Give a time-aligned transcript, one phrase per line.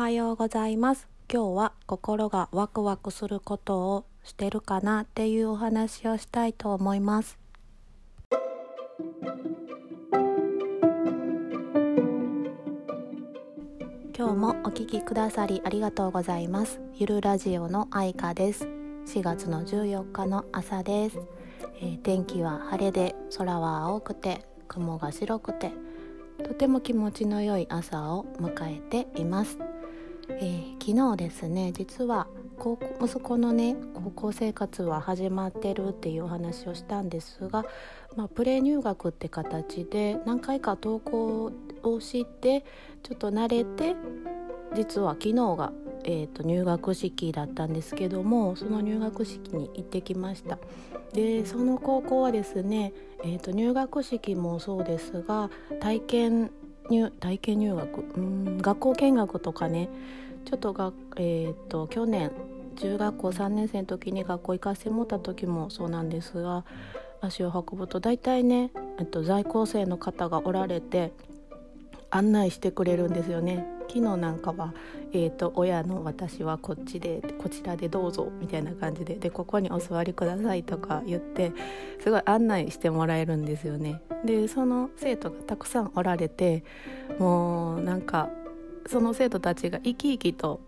[0.00, 1.10] はようございます。
[1.30, 7.38] 今日は心がワクワクすることをしてるかなっていうお話をしたいと思います。
[14.16, 16.80] 今日もお聞きくださりありがとうございます。
[16.94, 18.64] ゆるラジオの愛花です。
[19.04, 21.18] 4月の14日の朝です、
[21.82, 25.72] えー、天気は晴れで空は青くて雲が白くて
[26.42, 29.58] とても気持ちの良い朝を迎えています、
[30.38, 32.26] えー、昨日ですね実は
[32.58, 37.64] 高息子のね高校生活は始まってるっていうお話をしたんですが、
[38.16, 41.52] まあ、プレ入学って形で何回か登校
[41.82, 42.64] をして
[43.02, 43.96] ちょっと慣れて
[44.74, 45.72] 実は昨日が、
[46.04, 50.58] えーと、入学式だったんですけどもその入学式に行ってきました。
[51.12, 52.92] でその高校はですね、
[53.24, 56.50] えーと、入学式もそうですが体験
[56.90, 58.00] 入体験入学。
[58.16, 59.88] うん学校見学とかね。
[60.44, 62.30] ちょっとが、えーと、去年
[62.76, 66.64] 中学校3年生の時に学校行かせてもらった時もそうなんですが
[67.20, 71.12] 足を運ぶと大体ね、えっと、在校生の方がおられて
[72.10, 73.66] 案内してくれるんですよね。
[73.90, 74.72] 昨日なんかは、
[75.12, 81.50] えーと、親の私はこっちでこちらでどうぞみたいな感じででここにお座りくださいとか言って
[82.00, 84.00] すごい案内してもらえるんですよね。
[84.24, 86.62] でその生徒がたくさんおられて
[87.18, 88.30] もうなんか
[88.86, 90.60] その生徒たちが生き生きと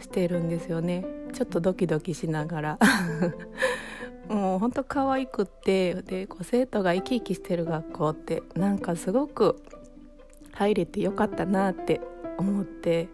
[0.00, 1.04] してるんですよね。
[1.34, 2.78] ちょっとドキドキしながら。
[4.30, 9.60] もうほんと可愛くってでこう生徒が生き生きしてる学校ってなんかすごく
[10.52, 12.00] 入れてよかったなって
[12.40, 13.08] 思って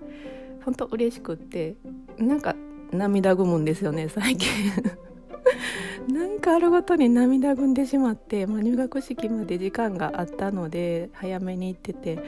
[0.64, 1.76] 本当嬉しくって
[2.18, 2.56] なんか
[2.92, 4.50] 涙ぐむんですよね最近。
[6.12, 12.18] なんかあるごとに涙ぐんでしまって、まあ、入学式まで時間があったので早めに行ってて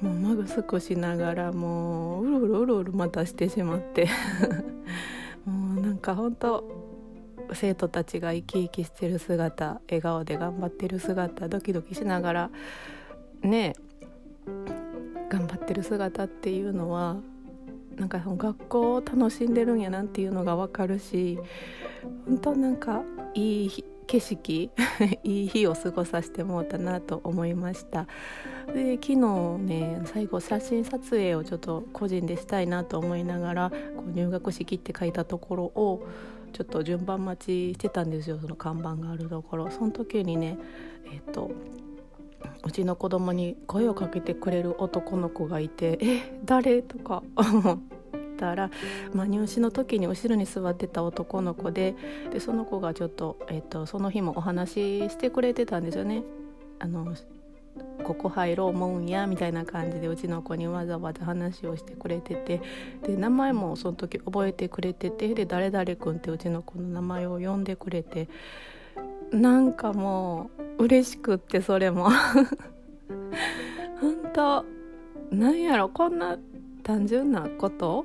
[0.00, 4.08] もうマグスクしながらもううろうろうろうろまたしてしまって。
[5.44, 6.64] もうなんか本当
[7.52, 12.50] 生徒たちが生き生きしてる姿笑顔で頑張ってる姿ドキドキしながら
[13.42, 13.74] ね
[15.66, 17.16] ってる姿っていうのは
[17.96, 21.38] なんか学校を楽しんでるんやなっていうのが分かるし
[22.26, 23.02] 本当なんか
[23.34, 24.70] いい景色
[25.24, 28.06] いい日を過ごさせてもらったなと思いました。
[28.72, 29.16] で昨日
[29.58, 36.06] ね最後写真撮影をちょっと個人でしたいなと思いながらこう入学式って書いたところを
[36.52, 38.38] ちょっと順番待ちしてたんですよ。
[38.38, 39.70] その看板があるところ。
[39.70, 40.58] その時にね
[41.12, 41.50] えっ、と
[42.66, 47.78] うちの子供に声をかけてくれる男の子がいて「え誰?」とか思っ
[48.36, 48.70] たら、
[49.14, 51.94] まあ、入試の時に後ろに座ってた男の子で
[52.32, 56.24] でその子がちょっと,、えーと、その日もお話ししてくれてたんですよね。
[56.78, 57.14] あの
[58.04, 62.60] ここ入ろう思うんやみたいな感じでうちの子にわざわざ話をしてくれてて
[63.02, 68.28] で名前もその時覚えてくれててで誰々君ってうちの子の名前を呼んでくれて
[69.32, 72.08] なんかもう嬉しくってそれも。
[74.00, 74.64] 本当
[75.30, 76.38] なんやろこんな
[76.82, 78.04] 単純なこと？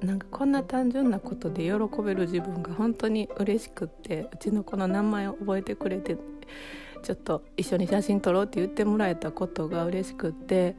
[0.00, 6.18] なんかこんな単純なことで喜べる自分が本当に嬉しくってうちの子の名前を覚えてくれて
[7.02, 10.76] ちょっと一緒に写真撮ろうって言ってもらえたことが嬉しくって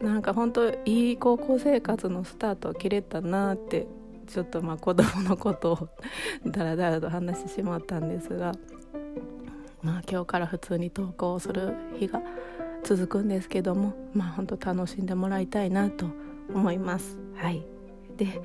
[0.00, 3.86] なんか本当いい高校生活のスタートを切れたなって
[4.30, 5.88] ちょっとまあ子供のことを
[6.46, 8.54] だらだらと話してしまったんですが
[9.82, 12.22] まあ今日から普通に投稿する日が
[12.84, 16.06] 続くんですけどもまあ本当楽しんでもらいたいなと
[16.54, 17.18] 思います。
[17.36, 17.64] はい、
[18.16, 18.42] で今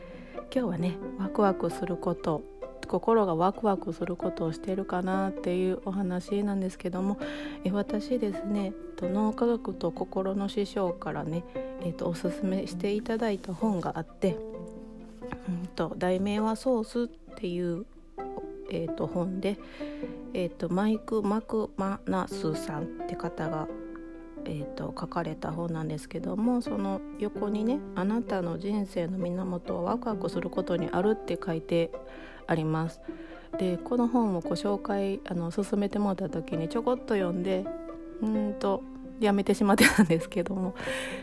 [0.49, 2.41] 日はねワクワクすること
[2.87, 7.17] 心がワクワクすることをしてるかなっていうお話なんですけども
[7.63, 11.43] え私ですね脳科学と心の師匠からね、
[11.81, 14.37] えーと、とおすすめしていただいた本があって
[15.47, 17.85] うんと題名は「ソース」っていう、
[18.69, 19.57] えー、と本で、
[20.33, 23.67] えー、とマイク・マクマナスさんって方が、
[24.45, 31.91] えー、と書かれた本なんですけどもその横にね「あなたの人生の源はワクワクすることにある」って書いて
[32.47, 33.01] あります。
[33.57, 37.65] でこの本をご紹介あの進めてもらった時にちょこっと読んで
[38.21, 38.83] うんと
[39.19, 40.75] やめてしまってたんですけども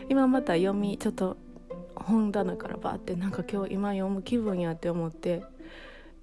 [0.09, 1.37] 今また読みちょっと
[1.95, 5.43] 本棚からバーってなんか今日今読む気分やって思って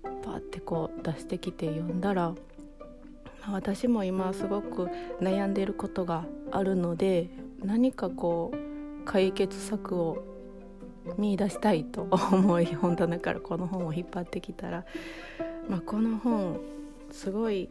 [0.03, 2.35] バーってこう出してきて読んだら
[3.51, 4.89] 私も今すごく
[5.21, 7.31] 悩んでることがあるので
[7.63, 10.25] 何かこう解決策を
[11.17, 14.85] 見出したいと思い本棚からこの本を引っ張ってきたら、
[15.69, 16.61] まあ、この本
[17.11, 17.69] すごい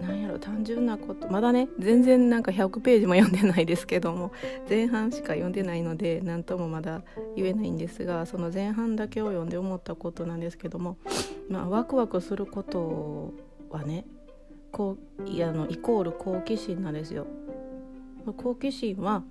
[0.00, 4.32] なんやろ単純なことまだね全然なんか100ページも読んでないですけども
[4.68, 7.02] 前半しか読んでないので何ともまだ
[7.36, 10.96] 言えないんですがその前半だけを読んで思ったことなんですけども、
[11.48, 13.32] まあ、ワクワクすること
[13.70, 14.04] はね
[14.72, 17.26] こういやのイコール好奇心なんですよ。
[18.36, 19.22] 好奇心は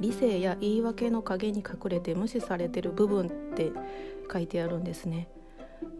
[0.00, 3.72] 理性や言い訳の陰に隠れて無視されてる部分って
[4.32, 5.28] 書いてあるんですね。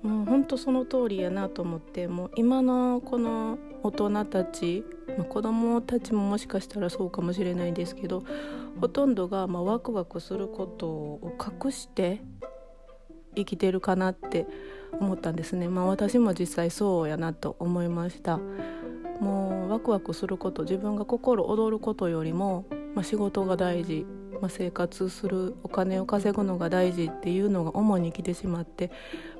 [0.02, 4.84] もうほんとその通りやなと思ってもう今のこの大人たち、
[5.16, 8.24] まあ、子供たちももしかしたらそうかもしれないですけど
[8.80, 12.20] ほとんどがまあワクワクすることを隠して
[13.34, 14.46] 生きてるかなって
[14.98, 15.68] 思ったんですね。
[15.68, 18.38] まあ、私も実際そうやなと思いました。
[19.20, 24.06] もうワクワクすること自分が心躍ることよりも、まあ、仕事が大事
[24.40, 28.90] まあ、生活するお金を稼ぐのが大事っていうのが主に来てしまって、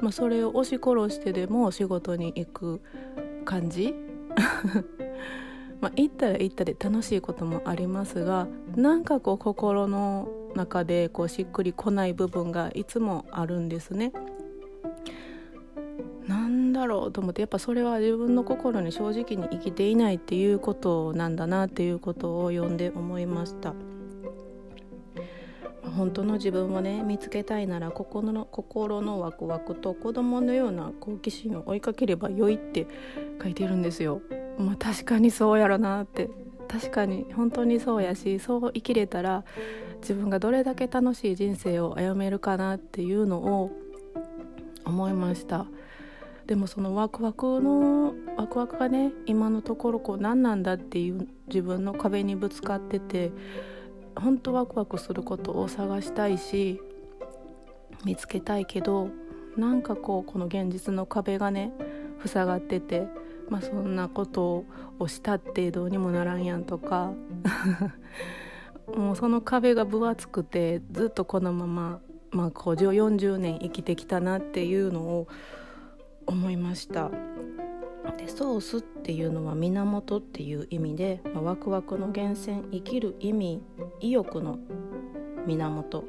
[0.01, 2.83] まあ、それを押し殺してでも仕事に行く
[3.45, 3.95] 感じ
[5.81, 14.13] まあ行ったら行ったで楽しいこともありますがなんかこう心の中でこうしっくりこない部分がいつもあるんですね。
[16.27, 23.75] なんだろうと思ってやっぱそれは自分の心に正直に生きていないっていうことなんだなっていうことを読んで思いました。
[25.97, 32.87] 本当の自分をね見つけたいなら心の心のワクワクと子供のような好奇心を追いかければよいって
[33.43, 34.21] 書いてるんですよ。
[34.59, 36.31] まあ、確かにそうやろなって
[36.69, 39.45] 確かに本当にそうやしそう生きれたら
[40.01, 43.71] 自分がどれだけ楽しい人生を歩めるかなっていうのを
[44.85, 45.67] 思いました
[46.47, 53.33] でもそのワクワクのワクワクがね今のところこう何なんだっていう自分の壁にぶつかってて
[54.17, 56.81] 本当ワクワクすることを探したいし
[58.05, 59.11] 見つけたいけど
[59.57, 61.73] なんかこうこの現実の壁がね
[62.25, 63.07] 塞がってて、
[63.49, 64.65] まあ、そんなこと
[64.99, 67.13] をしたってどうにもならんやんとか
[68.95, 75.29] もうその壁が分厚くてずっとこのまま、まあ、こう40年生きてきたなっていうのを
[76.27, 77.11] 思いました。
[78.13, 83.63] でソースっていうのは源っていう意味で、まあ、ワクワクの源泉生きる意味
[84.01, 84.59] 意欲の
[85.47, 86.05] 源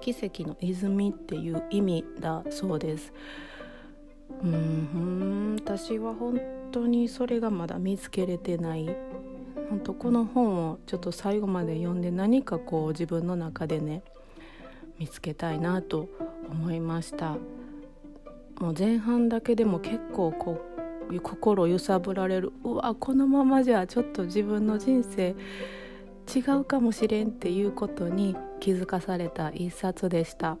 [0.00, 3.12] 奇跡の泉っていう意味だそうです。
[4.42, 5.56] うん。
[5.58, 6.40] 私は本
[6.70, 8.88] 当にそれがまだ見つけれてない。
[9.68, 14.02] 本当この本をちょっと最後まで読んで何かこう自分の中でね
[14.98, 16.08] 見つけたいなと
[16.48, 17.36] 思いました。
[18.60, 20.77] もう前半だけでも結構こう
[21.22, 22.52] 心揺さぶられる。
[22.64, 25.34] うわこのままじゃちょっと自分の人生
[26.34, 30.58] 違うかもしれんっていうことに気づかされた一冊でした。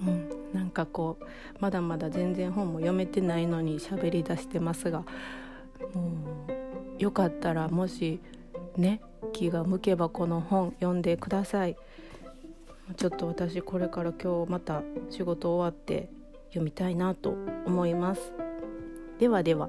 [0.00, 1.24] うん、なんかこう
[1.60, 6.46] まだまだ全然本も読めてないのに喋り出してますがも
[6.98, 8.20] うよかったらもし
[8.76, 9.00] ね
[9.32, 11.76] 気が向けばこの本読んでください。
[12.96, 16.08] ちょっと私これから今日また仕事終わって
[16.48, 17.34] 読みたいなと
[17.66, 18.32] 思います。
[19.18, 19.68] ではでは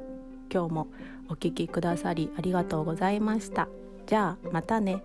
[0.53, 0.87] 今日も
[1.27, 3.67] お聴きくださりありがとうございました。
[4.05, 5.03] じゃあまたね。